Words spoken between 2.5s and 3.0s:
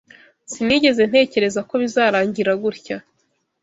gutya.